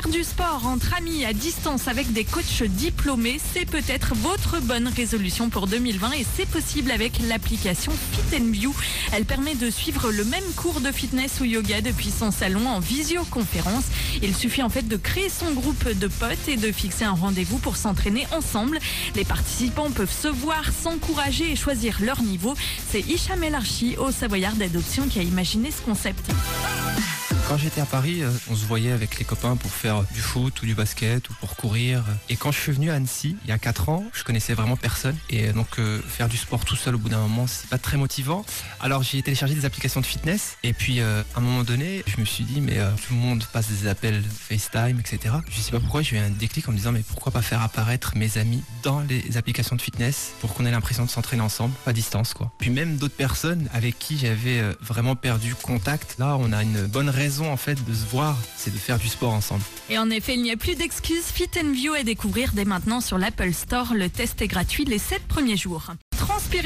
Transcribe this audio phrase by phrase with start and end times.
[0.00, 4.86] Faire du sport entre amis à distance avec des coachs diplômés, c'est peut-être votre bonne
[4.86, 8.72] résolution pour 2020 et c'est possible avec l'application Fit View.
[9.12, 12.78] Elle permet de suivre le même cours de fitness ou yoga depuis son salon en
[12.78, 13.86] visioconférence.
[14.22, 17.58] Il suffit en fait de créer son groupe de potes et de fixer un rendez-vous
[17.58, 18.78] pour s'entraîner ensemble.
[19.16, 22.54] Les participants peuvent se voir, s'encourager et choisir leur niveau.
[22.88, 26.30] C'est Hicham Elarchi au Savoyard d'adoption qui a imaginé ce concept.
[27.48, 30.60] Quand j'étais à Paris, euh, on se voyait avec les copains pour faire du foot
[30.60, 32.04] ou du basket ou pour courir.
[32.28, 34.76] Et quand je suis venu à Annecy, il y a 4 ans, je connaissais vraiment
[34.76, 35.16] personne.
[35.30, 37.96] Et donc euh, faire du sport tout seul au bout d'un moment, c'est pas très
[37.96, 38.44] motivant.
[38.80, 40.58] Alors j'ai téléchargé des applications de fitness.
[40.62, 43.42] Et puis euh, à un moment donné, je me suis dit, mais tout le monde
[43.50, 45.36] passe des appels FaceTime, etc.
[45.50, 47.62] Je sais pas pourquoi, j'ai eu un déclic en me disant, mais pourquoi pas faire
[47.62, 51.72] apparaître mes amis dans les applications de fitness pour qu'on ait l'impression de s'entraîner ensemble,
[51.86, 52.52] à distance quoi.
[52.58, 56.16] Puis même d'autres personnes avec qui j'avais vraiment perdu contact.
[56.18, 59.08] Là, on a une bonne raison en fait de se voir, c'est de faire du
[59.08, 59.62] sport ensemble.
[59.90, 61.26] Et en effet, il n'y a plus d'excuses.
[61.26, 63.94] Fit View à découvrir dès maintenant sur l'Apple Store.
[63.94, 65.92] Le test est gratuit les 7 premiers jours.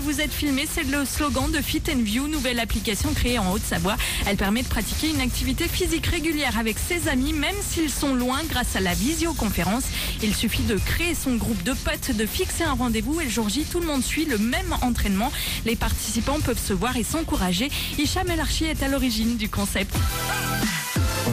[0.00, 3.96] Vous êtes filmé, c'est le slogan de Fit View, nouvelle application créée en Haute-Savoie.
[4.24, 8.38] Elle permet de pratiquer une activité physique régulière avec ses amis, même s'ils sont loin
[8.48, 9.84] grâce à la visioconférence.
[10.22, 13.48] Il suffit de créer son groupe de potes, de fixer un rendez-vous et le jour
[13.48, 15.32] J, tout le monde suit le même entraînement.
[15.66, 17.68] Les participants peuvent se voir et s'encourager.
[17.98, 19.94] Hicham Elarchi est à l'origine du concept.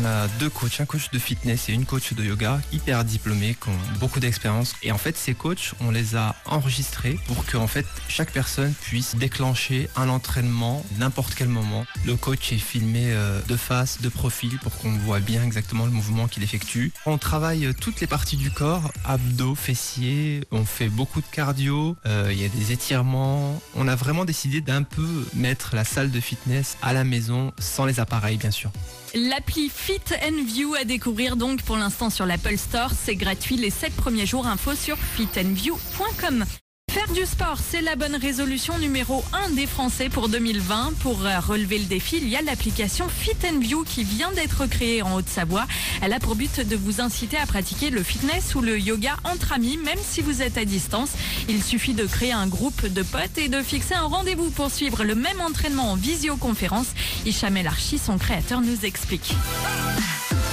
[0.00, 3.54] On a deux coachs, un coach de fitness et une coach de yoga, hyper diplômés,
[3.60, 4.74] qui ont beaucoup d'expérience.
[4.82, 8.72] Et en fait, ces coachs, on les a enregistrés pour que en fait, chaque personne
[8.80, 11.84] puisse déclencher un entraînement n'importe quel moment.
[12.06, 15.92] Le coach est filmé euh, de face, de profil, pour qu'on voit bien exactement le
[15.92, 16.92] mouvement qu'il effectue.
[17.04, 22.30] On travaille toutes les parties du corps, abdos, fessiers, on fait beaucoup de cardio, euh,
[22.32, 23.60] il y a des étirements.
[23.74, 27.84] On a vraiment décidé d'un peu mettre la salle de fitness à la maison, sans
[27.84, 28.70] les appareils bien sûr.
[29.14, 32.92] L'appli Fit View à découvrir donc pour l'instant sur l'Apple Store.
[32.96, 34.46] C'est gratuit les 7 premiers jours.
[34.46, 36.44] Info sur fitandview.com.
[36.90, 40.94] Faire du sport, c'est la bonne résolution numéro 1 des Français pour 2020.
[40.98, 45.00] Pour euh, relever le défi, il y a l'application Fit View qui vient d'être créée
[45.00, 45.68] en Haute-Savoie.
[46.02, 49.52] Elle a pour but de vous inciter à pratiquer le fitness ou le yoga entre
[49.52, 51.10] amis, même si vous êtes à distance.
[51.48, 55.04] Il suffit de créer un groupe de potes et de fixer un rendez-vous pour suivre
[55.04, 56.88] le même entraînement en visioconférence.
[57.24, 59.36] Hicham Archi, son créateur, nous explique.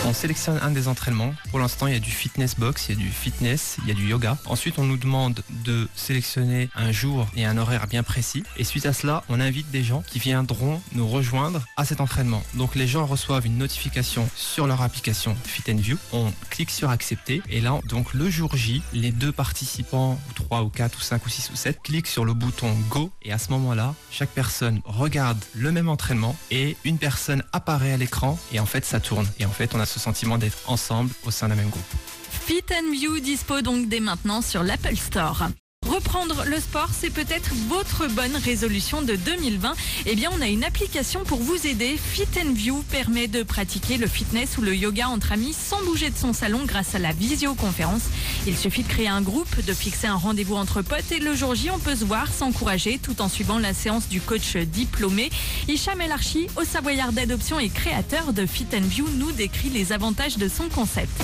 [0.06, 1.34] On sélectionne un des entraînements.
[1.50, 3.92] Pour l'instant, il y a du fitness box, il y a du fitness, il y
[3.92, 4.38] a du yoga.
[4.46, 8.44] Ensuite, on nous demande de sélectionner un jour et un horaire bien précis.
[8.56, 12.42] Et suite à cela, on invite des gens qui viendront nous rejoindre à cet entraînement.
[12.54, 15.98] Donc les gens reçoivent une notification sur leur application Fit View.
[16.14, 20.64] On clique sur accepter et là, donc le jour J, les deux participants, ou trois
[20.64, 23.38] ou quatre ou cinq ou six ou sept, cliquent sur le bouton Go et à
[23.38, 28.60] ce moment-là, chaque personne regarde le même entraînement et une personne apparaît à l'écran et
[28.60, 29.28] en fait ça tourne.
[29.40, 31.84] Et en fait, on a ce sentiment d'être ensemble au sein d'un même groupe.
[32.30, 35.48] Fit View dispo donc dès maintenant sur l'Apple Store.
[35.88, 39.74] Reprendre le sport, c'est peut-être votre bonne résolution de 2020.
[40.06, 41.98] Eh bien, on a une application pour vous aider.
[41.98, 46.18] Fit View permet de pratiquer le fitness ou le yoga entre amis sans bouger de
[46.18, 48.04] son salon grâce à la visioconférence.
[48.46, 51.56] Il suffit de créer un groupe, de fixer un rendez-vous entre potes et le jour
[51.56, 55.30] J, on peut se voir, s'encourager tout en suivant la séance du coach diplômé.
[55.68, 60.50] Hicham Elarchi, au Savoyard d'adoption et créateur de Fit View, nous décrit les avantages de
[60.50, 61.22] son concept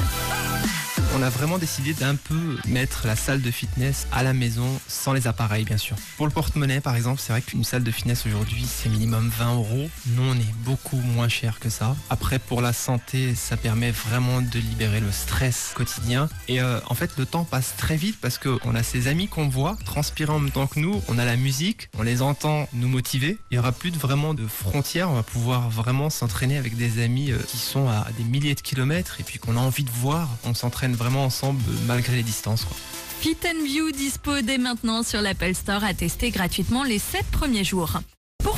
[1.15, 5.13] on a vraiment décidé d'un peu mettre la salle de fitness à la maison sans
[5.13, 5.95] les appareils bien sûr.
[6.17, 9.55] Pour le porte-monnaie par exemple, c'est vrai qu'une salle de fitness aujourd'hui c'est minimum 20
[9.55, 9.89] euros.
[10.07, 11.95] Nous on est beaucoup moins cher que ça.
[12.09, 16.29] Après pour la santé ça permet vraiment de libérer le stress quotidien.
[16.47, 19.47] Et euh, en fait le temps passe très vite parce qu'on a ces amis qu'on
[19.47, 22.87] voit transpirer en même temps que nous, on a la musique, on les entend nous
[22.87, 23.37] motiver.
[23.51, 27.03] Il n'y aura plus de, vraiment de frontières, on va pouvoir vraiment s'entraîner avec des
[27.03, 29.91] amis euh, qui sont à des milliers de kilomètres et puis qu'on a envie de
[29.91, 30.29] voir.
[30.43, 32.65] On s'entraîne ensemble malgré les distances.
[32.65, 32.77] Quoi.
[33.19, 37.99] Fit View dispo dès maintenant sur l'Apple Store à tester gratuitement les 7 premiers jours.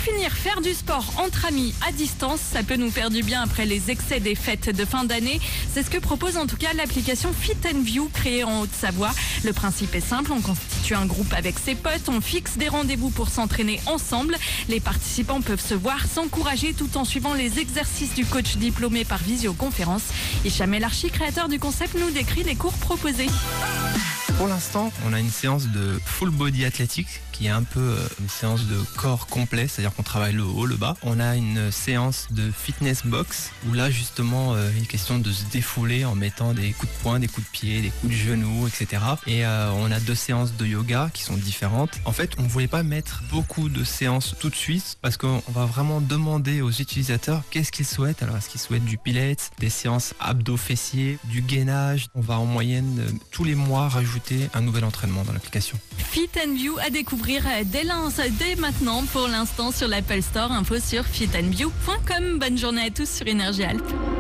[0.06, 3.66] Finir, faire du sport entre amis à distance, ça peut nous faire du bien après
[3.66, 5.40] les excès des fêtes de fin d'année.
[5.74, 9.10] C'est ce que propose en tout cas l'application Fit View créée en Haute-Savoie.
[9.44, 13.10] Le principe est simple, on constitue un groupe avec ses potes, on fixe des rendez-vous
[13.10, 14.38] pour s'entraîner ensemble.
[14.70, 19.24] Les participants peuvent se voir, s'encourager tout en suivant les exercices du coach diplômé par
[19.24, 20.04] visioconférence.
[20.46, 23.30] Hicham Elarchi, créateur du concept, nous décrit les cours proposés.
[24.38, 28.08] Pour l'instant, on a une séance de full body athlétique qui est un peu euh,
[28.22, 30.96] une séance de corps complet, c'est-à-dire qu'on travaille le haut, le bas.
[31.04, 35.32] On a une séance de fitness box où là justement euh, il est question de
[35.32, 38.18] se défouler en mettant des coups de poing, des coups de pied, des coups de
[38.18, 39.02] genoux, etc.
[39.28, 42.00] Et euh, on a deux séances de yoga qui sont différentes.
[42.06, 45.44] En fait, on ne voulait pas mettre beaucoup de séances tout de suite parce qu'on
[45.50, 48.22] va vraiment demander aux utilisateurs qu'est-ce qu'ils souhaitent.
[48.22, 52.08] Alors est-ce qu'ils souhaitent du pilates, des séances abdos fessiers, du gainage?
[52.16, 55.78] On va en moyenne euh, tous les mois rajouter un nouvel entraînement dans l'application.
[55.98, 57.84] Fit View à découvrir dès,
[58.40, 60.52] dès maintenant pour l'instant sur l'Apple Store.
[60.52, 62.40] Info sur fitandview.com.
[62.40, 64.15] Bonne journée à tous sur Énergie Alpes.